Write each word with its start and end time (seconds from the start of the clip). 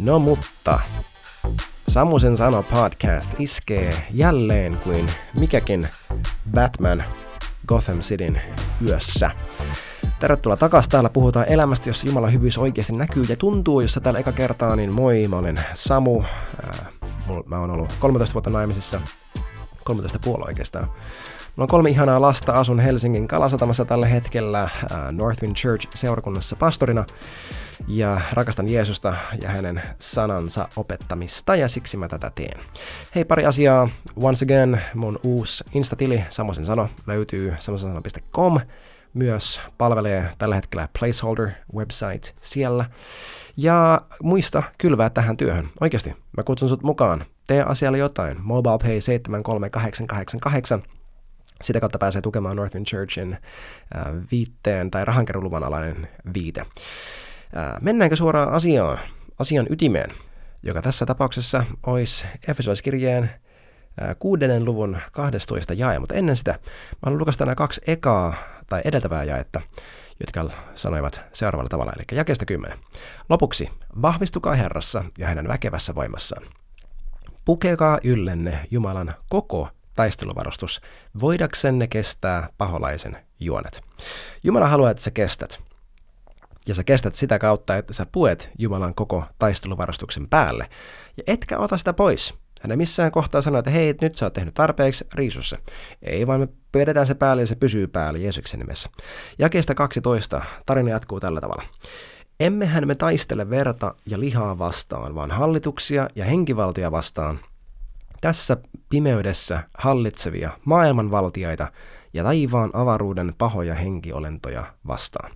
No 0.00 0.18
mutta, 0.18 0.80
Samusen 1.88 2.36
sano 2.36 2.62
podcast 2.62 3.30
iskee 3.38 4.06
jälleen 4.10 4.76
kuin 4.84 5.06
mikäkin 5.34 5.88
Batman 6.50 7.04
Gotham 7.66 8.00
Cityn 8.00 8.40
yössä. 8.88 9.30
Tervetuloa 10.20 10.56
takaisin. 10.56 10.90
Täällä 10.90 11.10
puhutaan 11.10 11.46
elämästä, 11.48 11.88
jossa 11.88 12.06
Jumalan 12.06 12.32
hyvyys 12.32 12.58
oikeasti 12.58 12.92
näkyy 12.92 13.24
ja 13.28 13.36
tuntuu. 13.36 13.80
Jos 13.80 14.00
täällä 14.02 14.20
eka 14.20 14.32
kertaa, 14.32 14.76
niin 14.76 14.92
moi, 14.92 15.26
mä 15.28 15.36
olen 15.36 15.60
Samu. 15.74 16.22
mä 17.46 17.58
oon 17.58 17.70
ollut 17.70 17.96
13 18.00 18.34
vuotta 18.34 18.50
naimisissa. 18.50 19.00
13 19.84 20.18
puolella 20.18 20.46
oikeastaan. 20.48 20.84
Mulla 21.56 21.64
on 21.64 21.68
kolme 21.68 21.90
ihanaa 21.90 22.20
lasta, 22.20 22.52
asun 22.52 22.80
Helsingin 22.80 23.28
Kalasatamassa 23.28 23.84
tällä 23.84 24.06
hetkellä 24.06 24.68
Northwind 25.12 25.56
Church 25.56 25.88
seurakunnassa 25.94 26.56
pastorina 26.56 27.04
ja 27.88 28.20
rakastan 28.32 28.68
Jeesusta 28.68 29.14
ja 29.42 29.48
hänen 29.48 29.82
sanansa 30.00 30.68
opettamista 30.76 31.56
ja 31.56 31.68
siksi 31.68 31.96
mä 31.96 32.08
tätä 32.08 32.32
teen. 32.34 32.60
Hei 33.14 33.24
pari 33.24 33.44
asiaa. 33.46 33.88
Once 34.16 34.44
again 34.44 34.80
mun 34.94 35.18
uusi 35.22 35.64
Insta-tili 35.74 36.24
Samosen 36.30 36.66
sano 36.66 36.88
löytyy 37.06 37.54
samosensano.com 37.58 38.60
myös 39.14 39.60
palvelee 39.78 40.30
tällä 40.38 40.54
hetkellä 40.54 40.88
placeholder 40.98 41.50
website 41.74 42.34
siellä. 42.40 42.84
Ja 43.56 44.02
muista 44.22 44.62
kylvää 44.78 45.10
tähän 45.10 45.36
työhön. 45.36 45.68
Oikeasti, 45.80 46.16
mä 46.36 46.42
kutsun 46.42 46.68
sut 46.68 46.82
mukaan. 46.82 47.24
Tee 47.50 47.62
asialle 47.62 47.98
jotain. 47.98 48.36
MobilePay 48.42 49.00
73888 49.00 50.82
sitä 51.62 51.80
kautta 51.80 51.98
pääsee 51.98 52.22
tukemaan 52.22 52.56
Northern 52.56 52.84
Churchin 52.84 53.32
äh, 53.32 54.12
viitteen 54.30 54.90
tai 54.90 55.04
rahankeruuluvan 55.04 55.64
alainen 55.64 56.08
viite. 56.34 56.60
Äh, 56.60 56.66
mennäänkö 57.80 58.16
suoraan 58.16 58.52
asiaan, 58.52 58.98
asian 59.38 59.66
ytimeen, 59.70 60.10
joka 60.62 60.82
tässä 60.82 61.06
tapauksessa 61.06 61.64
olisi 61.86 62.26
Efesolaiskirjeen 62.48 63.24
äh, 63.24 64.16
kuudennen 64.18 64.64
luvun 64.64 64.98
12 65.12 65.74
jae, 65.74 65.98
mutta 65.98 66.14
ennen 66.14 66.36
sitä 66.36 66.52
mä 66.52 66.58
haluan 67.02 67.18
lukasta 67.18 67.44
nämä 67.44 67.54
kaksi 67.54 67.80
ekaa 67.86 68.34
tai 68.68 68.80
edeltävää 68.84 69.24
jaetta, 69.24 69.60
jotka 70.20 70.50
sanoivat 70.74 71.20
seuraavalla 71.32 71.68
tavalla, 71.68 71.92
eli 71.96 72.18
jakeesta 72.18 72.44
10. 72.44 72.78
Lopuksi, 73.28 73.68
vahvistukaa 74.02 74.54
Herrassa 74.54 75.04
ja 75.18 75.26
hänen 75.26 75.48
väkevässä 75.48 75.94
voimassaan. 75.94 76.42
Pukekaa 77.44 77.98
yllenne 78.04 78.66
Jumalan 78.70 79.14
koko 79.28 79.68
taisteluvarustus, 79.96 80.80
voidaksenne 81.20 81.86
kestää 81.86 82.48
paholaisen 82.58 83.16
juonet. 83.40 83.82
Jumala 84.44 84.68
haluaa, 84.68 84.90
että 84.90 85.02
sä 85.02 85.10
kestät. 85.10 85.60
Ja 86.66 86.74
sä 86.74 86.84
kestät 86.84 87.14
sitä 87.14 87.38
kautta, 87.38 87.76
että 87.76 87.92
sä 87.92 88.06
puet 88.12 88.50
Jumalan 88.58 88.94
koko 88.94 89.24
taisteluvarustuksen 89.38 90.28
päälle. 90.28 90.68
Ja 91.16 91.22
etkä 91.26 91.58
ota 91.58 91.78
sitä 91.78 91.92
pois. 91.92 92.34
Hän 92.60 92.70
ei 92.70 92.76
missään 92.76 93.12
kohtaa 93.12 93.42
sano, 93.42 93.58
että 93.58 93.70
hei, 93.70 93.94
nyt 94.00 94.18
sä 94.18 94.26
oot 94.26 94.32
tehnyt 94.32 94.54
tarpeeksi, 94.54 95.06
riisussa. 95.14 95.58
Ei, 96.02 96.26
vaan 96.26 96.40
me 96.40 96.48
pidetään 96.72 97.06
se 97.06 97.14
päälle 97.14 97.42
ja 97.42 97.46
se 97.46 97.54
pysyy 97.54 97.86
päällä 97.86 98.18
Jeesuksen 98.18 98.60
nimessä. 98.60 98.90
Jakeesta 99.38 99.74
12 99.74 100.42
tarina 100.66 100.90
jatkuu 100.90 101.20
tällä 101.20 101.40
tavalla. 101.40 101.62
Emmehän 102.40 102.86
me 102.86 102.94
taistele 102.94 103.50
verta 103.50 103.94
ja 104.06 104.20
lihaa 104.20 104.58
vastaan, 104.58 105.14
vaan 105.14 105.30
hallituksia 105.30 106.08
ja 106.14 106.24
henkivaltoja 106.24 106.90
vastaan, 106.90 107.40
tässä 108.20 108.56
pimeydessä 108.88 109.62
hallitsevia 109.78 110.50
maailmanvaltiaita 110.64 111.72
ja 112.12 112.24
taivaan 112.24 112.70
avaruuden 112.72 113.34
pahoja 113.38 113.74
henkiolentoja 113.74 114.64
vastaan. 114.86 115.32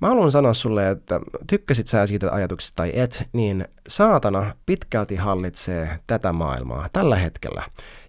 Mä 0.00 0.08
haluan 0.08 0.30
sanoa 0.30 0.54
sulle, 0.54 0.90
että 0.90 1.20
tykkäsit 1.46 1.88
sä 1.88 2.06
siitä 2.06 2.32
ajatuksesta 2.32 2.76
tai 2.76 2.92
et, 2.94 3.28
niin 3.32 3.64
saatana 3.88 4.54
pitkälti 4.66 5.16
hallitsee 5.16 5.98
tätä 6.06 6.32
maailmaa 6.32 6.88
tällä 6.92 7.16
hetkellä. 7.16 7.62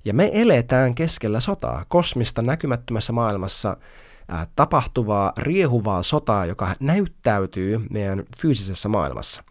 Ja 0.05 0.13
me 0.13 0.29
eletään 0.33 0.95
keskellä 0.95 1.39
sotaa, 1.39 1.85
kosmista 1.87 2.41
näkymättömässä 2.41 3.13
maailmassa 3.13 3.77
tapahtuvaa, 4.55 5.33
riehuvaa 5.37 6.03
sotaa, 6.03 6.45
joka 6.45 6.75
näyttäytyy 6.79 7.87
meidän 7.89 8.23
fyysisessä 8.41 8.89
maailmassa. 8.89 9.43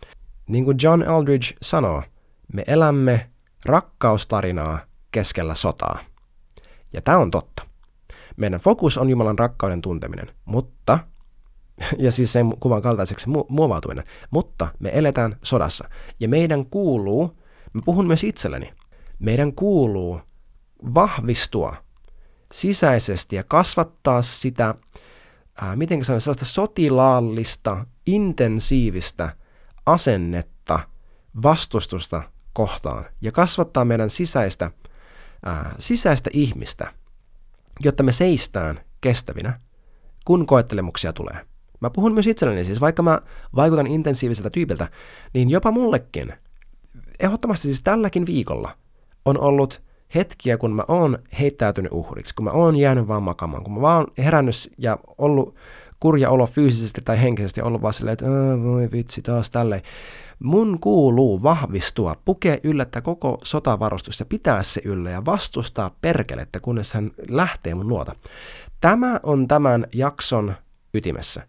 Niin 0.47 0.65
kuin 0.65 0.77
John 0.83 1.03
Eldridge 1.03 1.47
sanoo, 1.63 2.03
me 2.53 2.65
elämme 2.67 3.31
rakkaustarinaa 3.65 4.79
keskellä 5.11 5.55
sotaa. 5.55 5.99
Ja 6.93 7.03
tämä 7.03 7.19
on 7.19 7.31
totta. 7.31 7.63
Meidän 8.37 8.61
fokus 8.61 8.99
on 8.99 9.11
Jumalan 9.11 9.39
rakkauden 9.39 9.83
tunteminen, 9.83 10.35
mutta, 10.45 10.99
ja 12.05 12.13
siis 12.13 12.33
sen 12.33 12.55
kuvan 12.61 12.83
kaltaiseksi 12.83 13.27
mu- 13.27 13.47
muovautuminen, 13.49 14.05
mutta 14.31 14.69
me 14.79 14.91
eletään 14.95 15.37
sodassa. 15.43 15.89
Ja 16.21 16.29
meidän 16.29 16.67
kuuluu, 16.67 17.39
mä 17.73 17.81
puhun 17.85 18.07
myös 18.07 18.25
itselleni, 18.25 18.73
meidän 19.19 19.53
kuuluu 19.53 20.21
vahvistua 20.95 21.77
sisäisesti 22.53 23.37
ja 23.37 23.45
kasvattaa 23.45 24.23
sitä, 24.23 24.75
ää, 25.61 25.77
miten 25.77 26.05
sanoa, 26.05 26.21
sellaista 26.21 26.45
sotilaallista, 26.45 27.87
intensiivistä 28.07 29.37
asennetta, 29.87 30.81
vastustusta 31.43 32.23
kohtaan 32.53 33.05
ja 33.21 33.33
kasvattaa 33.33 33.85
meidän 33.85 34.11
sisäistä, 34.11 34.71
ää, 35.45 35.75
sisäistä 35.79 36.31
ihmistä, 36.33 36.95
jotta 37.81 38.03
me 38.03 38.13
seistään 38.13 38.81
kestävinä, 39.01 39.61
kun 40.25 40.47
koettelemuksia 40.47 41.13
tulee. 41.13 41.47
Mä 41.81 41.91
puhun 41.91 42.15
myös 42.15 42.27
itselleni, 42.27 42.65
siis 42.65 42.81
vaikka 42.81 43.03
mä 43.03 43.21
vaikutan 43.57 43.87
intensiiviseltä 43.87 44.51
tyypiltä, 44.51 44.89
niin 45.35 45.51
jopa 45.51 45.71
mullekin, 45.71 46.33
ehdottomasti 47.21 47.69
siis 47.69 47.83
tälläkin 47.83 48.27
viikolla, 48.27 48.77
on 49.25 49.41
ollut 49.41 49.83
hetkiä, 50.15 50.59
kun 50.59 50.73
mä 50.73 50.85
oon 50.89 51.19
heittäytynyt 51.41 51.93
uhriksi, 51.93 52.35
kun 52.35 52.45
mä 52.45 52.51
oon 52.51 52.77
jäänyt 52.77 53.09
vaan 53.09 53.23
makamaan, 53.23 53.65
kun 53.65 53.75
mä 53.75 53.81
vaan 53.81 54.07
herännyt 54.19 54.55
ja 54.79 54.99
ollut 55.19 55.55
kurja 56.01 56.31
olo 56.31 56.47
fyysisesti 56.47 57.01
tai 57.05 57.23
henkisesti, 57.23 57.63
ollut 57.63 57.83
vaan 57.83 57.95
silleen, 57.95 58.13
että 58.13 58.27
voi 58.63 58.89
vitsi 58.93 59.23
taas 59.23 59.51
tälleen. 59.51 59.83
Mun 60.39 60.79
kuuluu 60.81 61.43
vahvistua, 61.43 62.17
pukea 62.25 62.59
yllättä 62.63 63.01
koko 63.01 63.39
sotavarustus 63.45 64.21
ja 64.21 64.27
pitää 64.27 64.63
se 64.63 64.81
yllä 64.85 65.11
ja 65.11 65.25
vastustaa 65.25 65.97
perkelettä, 66.01 66.61
kunnes 66.61 66.95
hän 66.95 67.11
lähtee 67.29 67.75
mun 67.75 67.89
luota. 67.89 68.15
Tämä 68.81 69.21
on 69.23 69.49
tämän 69.49 69.87
jakson 69.95 70.55
ytimessä. 70.95 71.47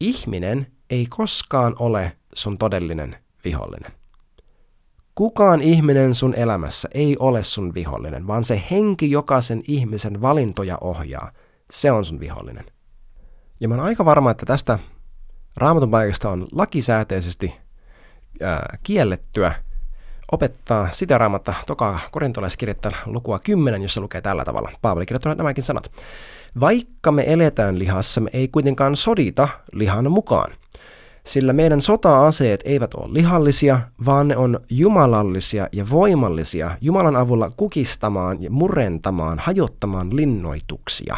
Ihminen 0.00 0.66
ei 0.90 1.06
koskaan 1.06 1.76
ole 1.78 2.16
sun 2.34 2.58
todellinen 2.58 3.16
vihollinen. 3.44 3.99
Kukaan 5.20 5.62
ihminen 5.62 6.14
sun 6.14 6.34
elämässä 6.34 6.88
ei 6.94 7.16
ole 7.18 7.42
sun 7.42 7.74
vihollinen, 7.74 8.26
vaan 8.26 8.44
se 8.44 8.62
henki 8.70 9.10
jokaisen 9.10 9.62
ihmisen 9.68 10.20
valintoja 10.20 10.78
ohjaa. 10.80 11.30
Se 11.72 11.92
on 11.92 12.04
sun 12.04 12.20
vihollinen. 12.20 12.64
Ja 13.60 13.68
mä 13.68 13.74
oon 13.74 13.84
aika 13.84 14.04
varma, 14.04 14.30
että 14.30 14.46
tästä 14.46 14.78
raamatun 15.56 15.90
paikasta 15.90 16.30
on 16.30 16.46
lakisääteisesti 16.52 17.54
ää, 18.42 18.78
kiellettyä 18.82 19.54
opettaa 20.32 20.88
sitä 20.92 21.18
raamatta 21.18 21.54
toka 21.66 21.98
korintolaiskirjettä 22.10 22.92
lukua 23.06 23.38
10, 23.38 23.82
jossa 23.82 24.00
lukee 24.00 24.20
tällä 24.20 24.44
tavalla. 24.44 24.70
Paavali 24.82 25.06
kirjoittanut 25.06 25.38
nämäkin 25.38 25.64
sanat. 25.64 25.90
Vaikka 26.60 27.12
me 27.12 27.24
eletään 27.26 27.78
lihassa, 27.78 28.20
me 28.20 28.30
ei 28.32 28.48
kuitenkaan 28.48 28.96
sodita 28.96 29.48
lihan 29.72 30.10
mukaan. 30.10 30.59
Sillä 31.24 31.52
meidän 31.52 31.80
sota-aseet 31.80 32.60
eivät 32.64 32.94
ole 32.94 33.12
lihallisia, 33.12 33.80
vaan 34.04 34.28
ne 34.28 34.36
on 34.36 34.60
jumalallisia 34.70 35.68
ja 35.72 35.90
voimallisia 35.90 36.78
Jumalan 36.80 37.16
avulla 37.16 37.50
kukistamaan 37.56 38.42
ja 38.42 38.50
murentamaan, 38.50 39.38
hajottamaan 39.38 40.16
linnoituksia. 40.16 41.16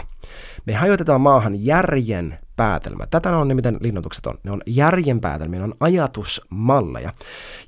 Me 0.66 0.74
hajotetaan 0.74 1.20
maahan 1.20 1.64
järjen 1.64 2.38
päätelmä. 2.56 3.06
Tätä 3.06 3.36
on 3.36 3.48
ne, 3.48 3.54
miten 3.54 3.78
linnoitukset 3.80 4.26
on. 4.26 4.38
Ne 4.42 4.50
on 4.50 4.60
järjen 4.66 5.20
päätelmiä, 5.20 5.58
ne 5.58 5.64
on 5.64 5.74
ajatusmalleja. 5.80 7.12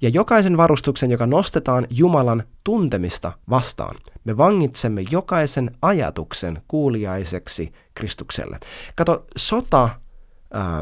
Ja 0.03 0.09
jokaisen 0.09 0.57
varustuksen, 0.57 1.11
joka 1.11 1.27
nostetaan 1.27 1.87
Jumalan 1.91 2.43
tuntemista 2.65 3.33
vastaan, 3.51 3.97
me 4.25 4.37
vangitsemme 4.37 5.05
jokaisen 5.11 5.71
ajatuksen 5.83 6.63
kuuliaiseksi 6.69 7.73
Kristukselle. 7.95 8.59
Kato, 8.95 9.25
sota 9.37 9.89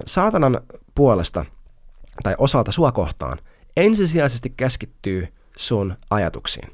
saatanan 0.06 0.60
puolesta 0.94 1.44
tai 2.22 2.34
osalta 2.38 2.72
sua 2.72 2.92
kohtaan 2.92 3.38
ensisijaisesti 3.76 4.50
keskittyy 4.56 5.28
sun 5.56 5.96
ajatuksiin. 6.10 6.70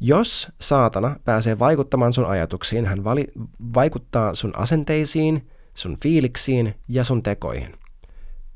Jos 0.00 0.48
saatana 0.60 1.16
pääsee 1.24 1.58
vaikuttamaan 1.58 2.12
sun 2.12 2.26
ajatuksiin, 2.26 2.86
hän 2.86 3.04
vali- 3.04 3.32
vaikuttaa 3.74 4.34
sun 4.34 4.52
asenteisiin, 4.56 5.48
sun 5.74 5.96
fiiliksiin 5.96 6.74
ja 6.88 7.04
sun 7.04 7.22
tekoihin. 7.22 7.74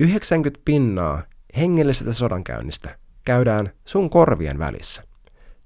90 0.01 0.61
pinnaa 0.65 1.23
hengellisestä 1.57 2.13
sodankäynnistä 2.13 2.99
käydään 3.25 3.71
sun 3.85 4.11
korvien 4.11 4.59
välissä. 4.59 5.03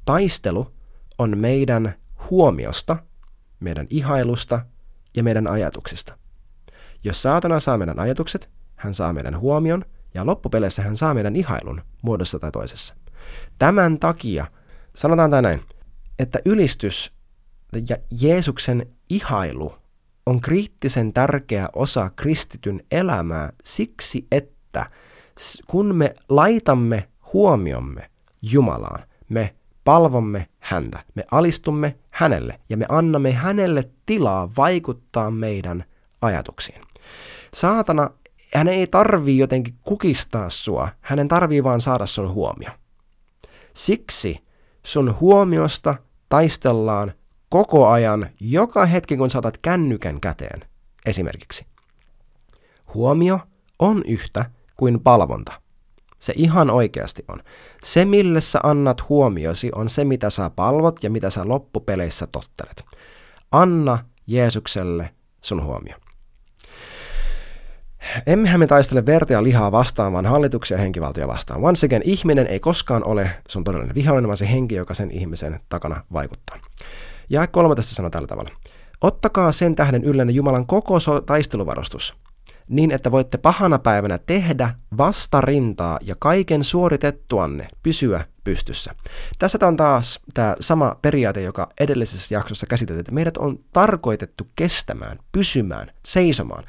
Taistelu 0.04 0.72
on 1.19 1.38
meidän 1.38 1.94
huomiosta, 2.30 2.96
meidän 3.60 3.86
ihailusta 3.90 4.60
ja 5.16 5.22
meidän 5.22 5.46
ajatuksista. 5.46 6.19
Jos 7.04 7.22
saatana 7.22 7.60
saa 7.60 7.78
meidän 7.78 7.99
ajatukset, 7.99 8.50
hän 8.76 8.94
saa 8.94 9.12
meidän 9.12 9.38
huomion 9.40 9.84
ja 10.14 10.26
loppupeleissä 10.26 10.82
hän 10.82 10.96
saa 10.96 11.14
meidän 11.14 11.37
ihailun 11.37 11.82
muodossa 12.02 12.38
tai 12.38 12.52
toisessa. 12.52 12.94
Tämän 13.58 13.99
takia, 13.99 14.46
sanotaan 14.96 15.31
tämä 15.31 15.43
näin, 15.43 15.62
että 16.19 16.38
ylistys 16.44 17.12
ja 17.88 17.96
Jeesuksen 18.20 18.87
ihailu 19.08 19.75
on 20.26 20.40
kriittisen 20.40 21.12
tärkeä 21.12 21.69
osa 21.75 22.10
kristityn 22.16 22.84
elämää 22.90 23.52
siksi, 23.64 24.26
että 24.32 24.90
kun 25.66 25.94
me 25.94 26.14
laitamme 26.28 27.08
huomiomme 27.32 28.10
Jumalaan, 28.43 29.02
me 29.28 29.55
palvomme 29.84 30.48
häntä, 30.60 31.05
me 31.14 31.25
alistumme 31.31 31.96
hänelle 32.10 32.60
ja 32.69 32.76
me 32.76 32.87
annamme 32.88 33.32
hänelle 33.32 33.90
tilaa 34.06 34.50
vaikuttaa 34.56 35.31
meidän 35.31 35.84
ajatuksiin. 36.22 36.91
Saatana, 37.54 38.10
hän 38.54 38.69
ei 38.69 38.87
tarvii 38.87 39.38
jotenkin 39.38 39.75
kukistaa 39.82 40.50
sua, 40.50 40.88
hänen 41.00 41.28
tarvii 41.28 41.64
vaan 41.64 41.81
saada 41.81 42.06
sun 42.06 42.32
huomio. 42.32 42.70
Siksi 43.75 44.44
sun 44.87 45.20
huomiosta 45.20 45.94
taistellaan 46.28 47.12
koko 47.49 47.88
ajan, 47.88 48.26
joka 48.40 48.87
hetki 48.87 49.16
kun 49.16 49.31
saatat 49.31 49.58
kännykän 49.58 50.20
käteen, 50.20 50.60
esimerkiksi. 51.06 51.66
Huomio 52.94 53.40
on 53.78 54.02
yhtä 54.06 54.50
kuin 54.76 55.00
palvonta. 55.00 55.52
Se 56.19 56.32
ihan 56.37 56.70
oikeasti 56.70 57.25
on. 57.28 57.43
Se, 57.84 58.05
mille 58.05 58.40
sä 58.40 58.60
annat 58.62 59.08
huomiosi, 59.08 59.70
on 59.75 59.88
se, 59.88 60.05
mitä 60.05 60.31
sä 60.31 60.50
palvot 60.50 61.02
ja 61.02 61.10
mitä 61.10 61.31
sä 61.31 61.48
loppupeleissä 61.48 62.26
tottelet. 62.26 62.84
Anna 63.52 63.98
Jeesukselle 64.26 65.14
sun 65.40 65.64
huomio. 65.64 65.96
Emmehän 68.26 68.60
me 68.60 68.66
taistele 68.66 69.06
verta 69.06 69.32
ja 69.32 69.43
lihaa 69.43 69.72
vastaan, 69.72 70.12
vaan 70.12 70.26
hallituksia 70.26 70.76
ja 70.76 70.82
henkivaltoja 70.82 71.28
vastaan. 71.28 71.64
Once 71.64 71.87
again, 71.87 72.02
ihminen 72.04 72.46
ei 72.46 72.60
koskaan 72.60 73.04
ole 73.04 73.31
sun 73.49 73.64
todellinen 73.64 73.94
vihollinen, 73.94 74.28
vaan 74.28 74.37
se 74.37 74.50
henki, 74.50 74.75
joka 74.75 74.94
sen 74.94 75.10
ihmisen 75.10 75.60
takana 75.69 76.04
vaikuttaa. 76.12 76.58
Ja 77.31 77.46
13 77.46 77.94
sanoo 77.94 78.10
tällä 78.10 78.28
tavalla. 78.28 78.50
Ottakaa 79.00 79.52
sen 79.52 79.75
tähden 79.75 80.04
yllenne 80.04 80.32
Jumalan 80.32 80.66
koko 80.66 80.99
taisteluvarustus, 81.26 82.14
niin 82.69 82.90
että 82.90 83.10
voitte 83.10 83.38
pahana 83.38 83.78
päivänä 83.78 84.19
tehdä 84.19 84.75
vastarintaa 84.98 85.98
ja 86.02 86.14
kaiken 86.19 86.64
suoritettuanne 86.64 87.69
pysyä 87.82 88.25
pystyssä. 88.44 88.94
Tässä 89.38 89.58
on 89.62 89.76
taas 89.76 90.20
tämä 90.34 90.56
sama 90.60 90.96
periaate, 91.02 91.43
joka 91.43 91.69
edellisessä 91.81 92.34
jaksossa 92.34 92.66
käsiteltiin, 92.66 93.00
että 93.00 93.12
meidät 93.12 93.37
on 93.37 93.58
tarkoitettu 93.72 94.46
kestämään, 94.56 95.19
pysymään, 95.32 95.90
seisomaan. 96.06 96.64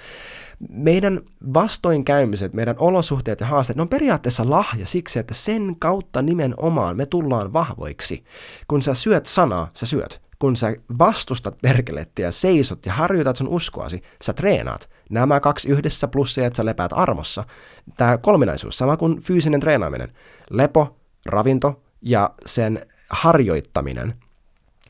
Meidän 0.70 1.22
vastoinkäymiset, 1.54 2.54
meidän 2.54 2.76
olosuhteet 2.80 3.40
ja 3.40 3.46
haasteet, 3.46 3.78
ne 3.78 3.82
on 3.82 3.90
periaatteessa 3.90 4.50
lahja 4.50 4.86
siksi, 4.86 5.20
että 5.20 5.34
sen 5.34 5.76
kautta 5.80 6.22
nimenomaan 6.22 6.98
me 6.98 7.06
tullaan 7.06 7.54
vahvoiksi. 7.54 8.24
Kun 8.68 8.82
sä 8.82 8.94
syöt 8.94 9.26
sanaa, 9.26 9.72
sä 9.74 9.86
syöt 9.86 10.24
kun 10.44 10.56
sä 10.56 10.76
vastustat 11.00 11.58
perkelettiä, 11.62 12.32
seisot 12.32 12.86
ja 12.86 12.94
harjoitat 12.94 13.36
sun 13.36 13.48
uskoasi, 13.48 14.02
sä 14.24 14.34
treenaat. 14.34 14.90
Nämä 15.10 15.40
kaksi 15.40 15.70
yhdessä 15.70 16.08
plus 16.08 16.34
se, 16.34 16.46
että 16.46 16.58
sä 16.58 16.66
lepäät 16.66 16.94
armossa. 16.94 17.44
Tämä 17.98 18.18
kolminaisuus, 18.18 18.78
sama 18.78 18.98
kuin 18.98 19.22
fyysinen 19.22 19.60
treenaaminen. 19.60 20.14
Lepo, 20.50 20.98
ravinto 21.26 21.84
ja 22.02 22.30
sen 22.46 22.86
harjoittaminen 23.10 24.14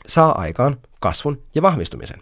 saa 0.08 0.42
aikaan 0.42 0.78
kasvun 1.00 1.42
ja 1.56 1.62
vahvistumisen. 1.62 2.20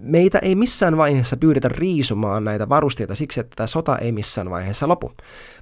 Meitä 0.00 0.38
ei 0.38 0.54
missään 0.54 0.96
vaiheessa 0.96 1.36
pyydetä 1.36 1.68
riisumaan 1.68 2.44
näitä 2.44 2.68
varusteita 2.68 3.14
siksi, 3.14 3.40
että 3.40 3.56
tämä 3.56 3.66
sota 3.66 3.98
ei 3.98 4.12
missään 4.12 4.50
vaiheessa 4.50 4.88
lopu, 4.88 5.12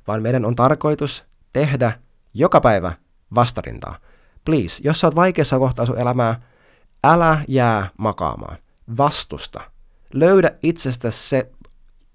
vaan 0.06 0.22
meidän 0.22 0.44
on 0.44 0.54
tarkoitus 0.54 1.24
tehdä 1.52 1.92
joka 2.34 2.60
päivä 2.60 2.92
vastarintaa– 3.34 3.98
please, 4.44 4.80
jos 4.84 5.00
sä 5.00 5.06
oot 5.06 5.16
vaikeassa 5.16 5.58
kohtaa 5.58 5.86
sun 5.86 5.98
elämää, 5.98 6.40
älä 7.04 7.44
jää 7.48 7.90
makaamaan. 7.98 8.56
Vastusta. 8.96 9.60
Löydä 10.12 10.50
itsestä 10.62 11.10
se 11.10 11.50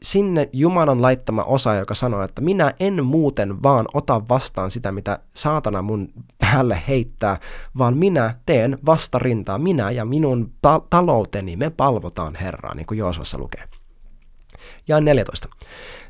sinne 0.01 0.49
Jumalan 0.53 1.01
laittama 1.01 1.43
osa, 1.43 1.75
joka 1.75 1.95
sanoo, 1.95 2.23
että 2.23 2.41
minä 2.41 2.73
en 2.79 3.05
muuten 3.05 3.63
vaan 3.63 3.85
ota 3.93 4.21
vastaan 4.29 4.71
sitä, 4.71 4.91
mitä 4.91 5.19
saatana 5.33 5.81
mun 5.81 6.09
päälle 6.51 6.81
heittää, 6.87 7.39
vaan 7.77 7.97
minä 7.97 8.35
teen 8.45 8.77
vastarintaa. 8.85 9.57
Minä 9.57 9.91
ja 9.91 10.05
minun 10.05 10.53
ta- 10.61 10.81
talouteni, 10.89 11.55
me 11.55 11.69
palvotaan 11.69 12.35
Herraa, 12.35 12.75
niin 12.75 12.85
kuin 12.85 12.97
Joosvassa 12.97 13.37
lukee. 13.37 13.63
Ja 14.87 15.01
14. 15.01 15.49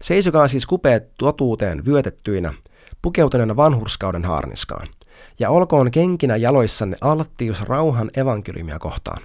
Seisokaa 0.02 0.48
siis 0.48 0.66
kupeet 0.66 1.12
totuuteen 1.18 1.86
vyötettyinä, 1.86 2.54
pukeutuneena 3.02 3.56
vanhurskauden 3.56 4.26
haarniskaan 4.26 4.88
ja 5.40 5.50
olkoon 5.50 5.92
kenkinä 5.92 6.36
jaloissanne 6.36 6.98
alttius 7.02 7.62
rauhan 7.62 8.10
evankeliumia 8.18 8.80
kohtaan. 8.80 9.22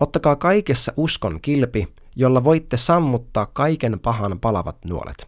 Ottakaa 0.00 0.36
kaikessa 0.36 0.92
uskon 0.96 1.40
kilpi, 1.40 1.88
jolla 2.16 2.44
voitte 2.44 2.76
sammuttaa 2.76 3.46
kaiken 3.46 4.00
pahan 4.00 4.40
palavat 4.40 4.76
nuolet. 4.90 5.26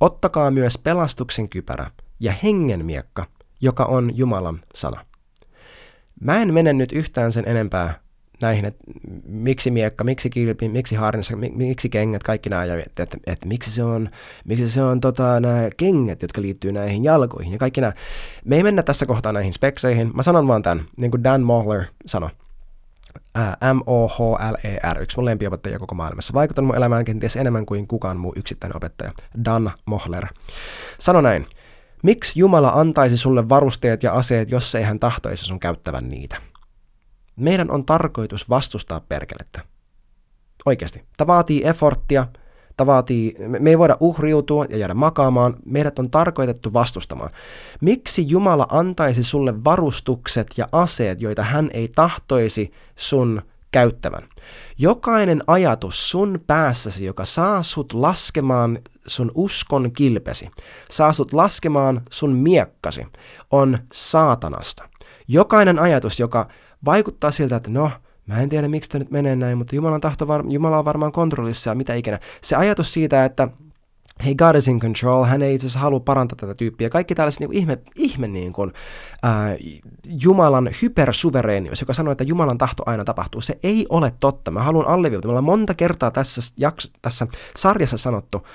Ottakaa 0.00 0.50
myös 0.50 0.78
pelastuksen 0.78 1.48
kypärä 1.48 1.90
ja 2.20 2.32
hengen 2.42 2.86
miekka, 2.86 3.26
joka 3.60 3.84
on 3.84 4.16
Jumalan 4.16 4.60
sana. 4.74 5.04
Mä 6.20 6.42
en 6.42 6.54
mene 6.54 6.72
nyt 6.72 6.92
yhtään 6.92 7.32
sen 7.32 7.48
enempää 7.48 8.00
näihin, 8.40 8.64
että 8.64 8.84
miksi 9.24 9.70
miekka, 9.70 10.04
miksi 10.04 10.30
kilpi, 10.30 10.68
miksi 10.68 10.94
harnissa, 10.94 11.36
miksi 11.36 11.88
kengät, 11.88 12.22
kaikki 12.22 12.50
nämä, 12.50 12.64
ja 12.64 12.78
että, 12.86 13.02
että, 13.02 13.18
että 13.26 13.48
miksi 13.48 13.70
se 13.70 13.84
on, 13.84 14.10
miksi 14.44 14.70
se 14.70 14.82
on 14.82 15.00
tota, 15.00 15.40
nämä 15.40 15.68
kengät, 15.76 16.22
jotka 16.22 16.42
liittyy 16.42 16.72
näihin 16.72 17.04
jalkoihin 17.04 17.52
ja 17.52 17.58
kaikki 17.58 17.80
nämä. 17.80 17.92
Me 18.44 18.56
ei 18.56 18.62
mennä 18.62 18.82
tässä 18.82 19.06
kohtaa 19.06 19.32
näihin 19.32 19.52
spekseihin, 19.52 20.10
mä 20.14 20.22
sanon 20.22 20.48
vaan 20.48 20.62
tämän, 20.62 20.84
niin 20.96 21.10
kuin 21.10 21.24
Dan 21.24 21.42
Mohler 21.42 21.84
sanoi. 22.06 22.30
M-O-H-L-E-R, 23.74 25.02
yksi 25.02 25.16
mun 25.16 25.24
lempiopettajia 25.24 25.78
koko 25.78 25.94
maailmassa. 25.94 26.34
Vaikuttanut 26.34 26.66
mun 26.66 26.76
elämään 26.76 27.04
kenties 27.04 27.36
enemmän 27.36 27.66
kuin 27.66 27.86
kukaan 27.86 28.16
muu 28.16 28.32
yksittäinen 28.36 28.76
opettaja. 28.76 29.12
Dan 29.44 29.72
Mohler. 29.84 30.26
Sano 30.98 31.20
näin. 31.20 31.46
Miksi 32.02 32.40
Jumala 32.40 32.68
antaisi 32.68 33.16
sulle 33.16 33.48
varusteet 33.48 34.02
ja 34.02 34.12
aseet, 34.12 34.50
jos 34.50 34.74
ei 34.74 34.82
hän 34.82 34.98
tahtoisi 34.98 35.44
sun 35.44 35.60
käyttävän 35.60 36.08
niitä? 36.08 36.36
Meidän 37.36 37.70
on 37.70 37.84
tarkoitus 37.84 38.50
vastustaa 38.50 39.00
perkelettä. 39.08 39.60
Oikeasti. 40.66 41.04
Tämä 41.16 41.26
vaatii 41.26 41.66
efforttia, 41.66 42.26
tämä 42.76 42.86
vaatii, 42.86 43.34
me 43.48 43.70
ei 43.70 43.78
voida 43.78 43.96
uhriutua 44.00 44.64
ja 44.70 44.76
jäädä 44.76 44.94
makaamaan, 44.94 45.56
meidät 45.64 45.98
on 45.98 46.10
tarkoitettu 46.10 46.72
vastustamaan. 46.72 47.30
Miksi 47.80 48.28
Jumala 48.28 48.66
antaisi 48.70 49.24
sulle 49.24 49.64
varustukset 49.64 50.46
ja 50.56 50.68
aseet, 50.72 51.20
joita 51.20 51.42
hän 51.42 51.70
ei 51.72 51.88
tahtoisi 51.88 52.72
sun 52.96 53.42
käyttävän? 53.70 54.28
Jokainen 54.78 55.42
ajatus 55.46 56.10
sun 56.10 56.40
päässäsi, 56.46 57.04
joka 57.04 57.24
saa 57.24 57.62
sut 57.62 57.92
laskemaan 57.92 58.78
sun 59.06 59.30
uskon 59.34 59.92
kilpesi, 59.92 60.50
saa 60.90 61.12
sut 61.12 61.32
laskemaan 61.32 62.02
sun 62.10 62.32
miekkasi, 62.32 63.06
on 63.50 63.78
saatanasta. 63.92 64.88
Jokainen 65.28 65.78
ajatus, 65.78 66.20
joka 66.20 66.48
vaikuttaa 66.84 67.30
siltä, 67.30 67.56
että 67.56 67.70
no, 67.70 67.90
mä 68.26 68.40
en 68.40 68.48
tiedä 68.48 68.68
miksi 68.68 68.90
tämä 68.90 68.98
nyt 68.98 69.10
menee 69.10 69.36
näin, 69.36 69.58
mutta 69.58 69.76
Jumalan 69.76 70.00
tahto, 70.00 70.28
var- 70.28 70.44
Jumala 70.48 70.78
on 70.78 70.84
varmaan 70.84 71.12
kontrollissa 71.12 71.70
ja 71.70 71.74
mitä 71.74 71.94
ikinä. 71.94 72.18
Se 72.42 72.56
ajatus 72.56 72.92
siitä, 72.92 73.24
että 73.24 73.48
hey, 74.24 74.34
God 74.34 74.54
is 74.56 74.68
in 74.68 74.80
control, 74.80 75.24
hän 75.24 75.42
ei 75.42 75.54
itse 75.54 75.66
asiassa 75.66 75.78
halua 75.78 76.00
parantaa 76.00 76.36
tätä 76.36 76.54
tyyppiä. 76.54 76.90
Kaikki 76.90 77.14
tällaiset 77.14 77.40
niin 77.40 77.52
ihme, 77.52 77.78
ihme 77.94 78.28
niin 78.28 78.52
kuin, 78.52 78.72
äh, 79.24 79.56
Jumalan 80.22 80.70
hypersuvereenius, 80.82 81.80
joka 81.80 81.92
sanoo, 81.92 82.12
että 82.12 82.24
Jumalan 82.24 82.58
tahto 82.58 82.82
aina 82.86 83.04
tapahtuu, 83.04 83.40
se 83.40 83.58
ei 83.62 83.86
ole 83.88 84.12
totta. 84.20 84.50
Mä 84.50 84.62
haluan 84.62 84.86
alleviivata. 84.86 85.28
Me 85.28 85.30
ollaan 85.30 85.44
monta 85.44 85.74
kertaa 85.74 86.10
tässä, 86.10 86.40
jakso, 86.56 86.88
tässä 87.02 87.26
sarjassa 87.56 87.98
sanottu, 87.98 88.46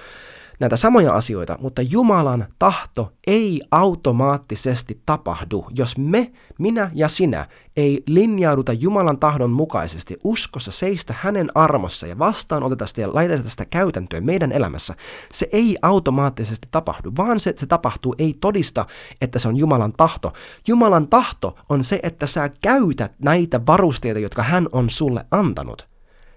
näitä 0.59 0.77
samoja 0.77 1.13
asioita, 1.13 1.57
mutta 1.61 1.81
Jumalan 1.81 2.47
tahto 2.59 3.11
ei 3.27 3.61
automaattisesti 3.71 5.01
tapahdu, 5.05 5.65
jos 5.75 5.97
me, 5.97 6.31
minä 6.59 6.91
ja 6.93 7.07
sinä, 7.07 7.47
ei 7.77 8.03
linjauduta 8.07 8.73
Jumalan 8.73 9.19
tahdon 9.19 9.51
mukaisesti 9.51 10.17
uskossa 10.23 10.71
seistä 10.71 11.15
hänen 11.17 11.51
armossa 11.55 12.07
ja 12.07 12.19
vastaan 12.19 12.63
otetaan 12.63 12.87
sitä 12.87 13.01
ja 13.01 13.13
laitetaan 13.13 13.49
sitä 13.49 13.65
käytäntöön 13.65 14.25
meidän 14.25 14.51
elämässä. 14.51 14.95
Se 15.31 15.47
ei 15.51 15.77
automaattisesti 15.81 16.67
tapahdu, 16.71 17.11
vaan 17.17 17.39
se, 17.39 17.49
että 17.49 17.59
se 17.59 17.65
tapahtuu 17.65 18.15
ei 18.17 18.37
todista, 18.41 18.85
että 19.21 19.39
se 19.39 19.47
on 19.47 19.57
Jumalan 19.57 19.93
tahto. 19.93 20.33
Jumalan 20.67 21.07
tahto 21.07 21.55
on 21.69 21.83
se, 21.83 21.99
että 22.03 22.27
sä 22.27 22.49
käytät 22.61 23.11
näitä 23.19 23.65
varusteita, 23.65 24.19
jotka 24.19 24.43
hän 24.43 24.67
on 24.71 24.89
sulle 24.89 25.25
antanut. 25.31 25.87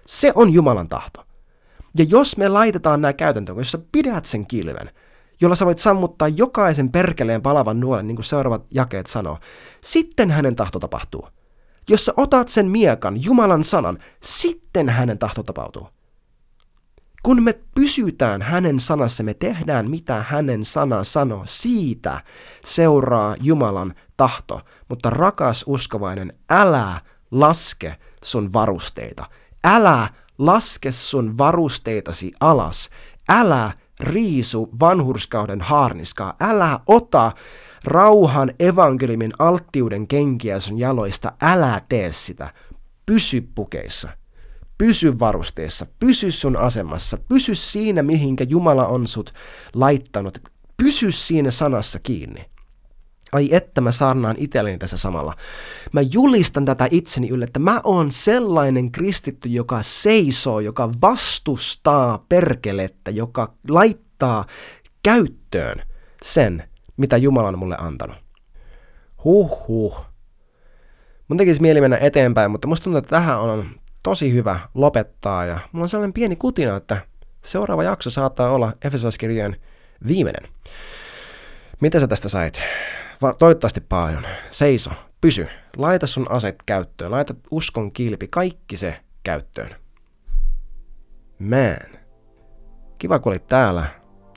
Se 0.05 0.31
on 0.35 0.53
Jumalan 0.53 0.89
tahto. 0.89 1.28
Ja 1.97 2.05
jos 2.09 2.37
me 2.37 2.49
laitetaan 2.49 3.01
nämä 3.01 3.13
käytäntöön, 3.13 3.57
jos 3.57 3.71
sä 3.71 3.79
pidät 3.91 4.25
sen 4.25 4.47
kilven, 4.47 4.91
jolla 5.41 5.55
sä 5.55 5.65
voit 5.65 5.79
sammuttaa 5.79 6.27
jokaisen 6.27 6.91
perkeleen 6.91 7.41
palavan 7.41 7.79
nuolen, 7.79 8.07
niin 8.07 8.15
kuin 8.15 8.25
seuraavat 8.25 8.65
jakeet 8.71 9.07
sanoo, 9.07 9.37
sitten 9.81 10.31
hänen 10.31 10.55
tahto 10.55 10.79
tapahtuu. 10.79 11.27
Jos 11.89 12.05
sä 12.05 12.13
otat 12.17 12.49
sen 12.49 12.67
miekan, 12.67 13.23
Jumalan 13.23 13.63
sanan, 13.63 13.99
sitten 14.23 14.89
hänen 14.89 15.17
tahto 15.17 15.43
tapahtuu. 15.43 15.89
Kun 17.23 17.43
me 17.43 17.53
pysytään 17.75 18.41
hänen 18.41 18.79
sanassa, 18.79 19.23
me 19.23 19.33
tehdään 19.33 19.89
mitä 19.89 20.25
hänen 20.27 20.65
sana 20.65 21.03
sanoo, 21.03 21.43
siitä 21.47 22.21
seuraa 22.65 23.35
Jumalan 23.41 23.93
tahto. 24.17 24.61
Mutta 24.89 25.09
rakas 25.09 25.63
uskovainen, 25.67 26.33
älä 26.49 27.01
laske 27.31 27.95
sun 28.23 28.53
varusteita. 28.53 29.25
Älä 29.63 30.07
laske 30.39 30.91
sun 30.91 31.37
varusteitasi 31.37 32.31
alas. 32.39 32.89
Älä 33.29 33.71
riisu 33.99 34.69
vanhurskauden 34.79 35.61
haarniskaa. 35.61 36.33
Älä 36.41 36.79
ota 36.87 37.31
rauhan 37.83 38.51
evankeliumin 38.59 39.33
alttiuden 39.39 40.07
kenkiä 40.07 40.59
sun 40.59 40.79
jaloista. 40.79 41.31
Älä 41.41 41.81
tee 41.89 42.11
sitä. 42.11 42.53
Pysy 43.05 43.49
pukeissa. 43.55 44.09
Pysy 44.77 45.19
varusteessa, 45.19 45.85
pysy 45.99 46.31
sun 46.31 46.57
asemassa, 46.57 47.17
pysy 47.17 47.55
siinä, 47.55 48.03
mihinkä 48.03 48.45
Jumala 48.49 48.87
on 48.87 49.07
sut 49.07 49.33
laittanut. 49.73 50.37
Pysy 50.77 51.11
siinä 51.11 51.51
sanassa 51.51 51.99
kiinni. 51.99 52.45
Ai 53.31 53.49
että 53.51 53.81
mä 53.81 53.91
saarnaan 53.91 54.35
itselleni 54.39 54.77
tässä 54.77 54.97
samalla. 54.97 55.35
Mä 55.91 56.01
julistan 56.01 56.65
tätä 56.65 56.87
itseni 56.91 57.29
ylle, 57.29 57.45
että 57.45 57.59
mä 57.59 57.81
oon 57.83 58.11
sellainen 58.11 58.91
kristitty, 58.91 59.49
joka 59.49 59.83
seisoo, 59.83 60.59
joka 60.59 60.89
vastustaa 61.01 62.25
perkelettä, 62.29 63.11
joka 63.11 63.53
laittaa 63.67 64.45
käyttöön 65.03 65.81
sen, 66.23 66.63
mitä 66.97 67.17
Jumala 67.17 67.47
on 67.47 67.59
mulle 67.59 67.75
antanut. 67.79 68.17
Huh 69.23 69.67
huh. 69.67 70.05
Mun 71.27 71.37
tekisi 71.37 71.61
mieli 71.61 71.81
mennä 71.81 71.97
eteenpäin, 71.97 72.51
mutta 72.51 72.67
musta 72.67 72.83
tuntuu, 72.83 72.97
että 72.97 73.09
tähän 73.09 73.39
on 73.39 73.65
tosi 74.03 74.33
hyvä 74.33 74.59
lopettaa 74.73 75.45
ja 75.45 75.59
mulla 75.71 75.83
on 75.83 75.89
sellainen 75.89 76.13
pieni 76.13 76.35
kutina, 76.35 76.75
että 76.75 77.01
seuraava 77.45 77.83
jakso 77.83 78.09
saattaa 78.09 78.51
olla 78.51 78.73
Efesoskirjojen 78.83 79.55
viimeinen. 80.07 80.51
Mitä 81.81 81.99
sä 81.99 82.07
tästä 82.07 82.29
sait? 82.29 82.61
Va- 83.21 83.33
toivottavasti 83.33 83.81
paljon. 83.81 84.23
Seiso, 84.51 84.91
pysy, 85.21 85.47
laita 85.77 86.07
sun 86.07 86.31
aset 86.31 86.55
käyttöön, 86.65 87.11
laita 87.11 87.35
uskon 87.51 87.91
kilpi, 87.91 88.27
kaikki 88.27 88.77
se 88.77 88.99
käyttöön. 89.23 89.75
Man. 91.39 91.99
Kiva 92.97 93.19
kun 93.19 93.31
olit 93.31 93.47
täällä 93.47 93.85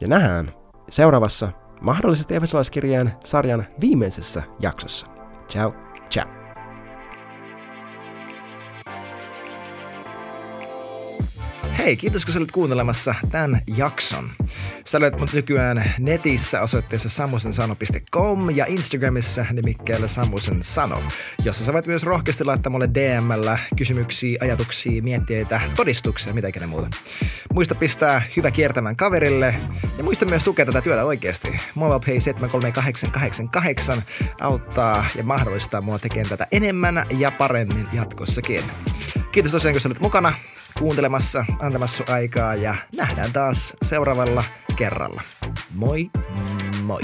ja 0.01 0.09
nähdään 0.09 0.55
seuraavassa 0.91 1.53
mahdollisesti 1.81 2.35
Efesolaiskirjeen 2.35 3.13
sarjan 3.25 3.67
viimeisessä 3.81 4.43
jaksossa. 4.61 5.07
Ciao, 5.49 5.75
ciao. 6.11 6.42
Hei, 11.85 11.97
kiitos 11.97 12.27
kun 12.27 12.37
olit 12.39 12.53
kuuntelemassa 12.53 13.15
tämän 13.31 13.61
jakson. 13.77 14.31
Sä 14.87 15.01
löydät 15.01 15.21
mut 15.21 15.33
nykyään 15.33 15.95
netissä 15.99 16.63
osoitteessa 16.63 17.09
sammusensano.com 17.09 18.51
ja 18.51 18.67
Instagramissa 18.67 19.47
nimikkeellä 19.53 20.09
Sammusen 20.09 20.63
Sano, 20.63 21.03
jossa 21.45 21.65
sä 21.65 21.73
voit 21.73 21.87
myös 21.87 22.03
rohkeasti 22.03 22.45
laittaa 22.45 22.71
mulle 22.71 22.89
DMllä 22.95 23.59
kysymyksiä, 23.77 24.39
ajatuksia, 24.41 25.03
mietteitä, 25.03 25.61
todistuksia, 25.77 26.35
mitä 26.35 26.49
ikinä 26.49 26.67
muuta. 26.67 26.89
Muista 27.55 27.75
pistää 27.75 28.23
hyvä 28.37 28.51
kiertämään 28.51 28.97
kaverille 28.97 29.55
ja 29.99 30.05
muista 30.05 30.27
myös 30.27 30.45
tukea 30.45 30.67
tätä 30.67 30.81
työtä 30.81 31.05
oikeasti. 31.05 31.57
MobilePay 31.75 32.21
73888 32.21 34.03
auttaa 34.41 35.07
ja 35.17 35.25
mahdollistaa 35.25 35.81
mua 35.81 35.99
tekemään 35.99 36.29
tätä 36.29 36.47
enemmän 36.51 37.07
ja 37.19 37.33
paremmin 37.39 37.89
jatkossakin. 37.93 38.63
Kiitos 39.33 39.53
tosiaan, 39.53 39.75
kun 39.75 39.83
olet 39.87 40.01
mukana 40.01 40.35
kuuntelemassa, 40.79 41.45
antamassa 41.59 42.05
aikaa 42.13 42.55
ja 42.55 42.75
nähdään 42.97 43.33
taas 43.33 43.77
seuraavalla 43.83 44.45
kerralla. 44.77 45.23
Moi 45.75 46.11
moi! 46.83 47.03